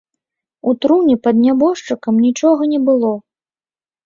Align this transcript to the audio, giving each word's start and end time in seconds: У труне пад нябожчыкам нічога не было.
У 0.71 0.71
труне 0.85 1.17
пад 1.27 1.35
нябожчыкам 1.45 2.13
нічога 2.25 2.61
не 2.73 2.79
было. 2.89 3.13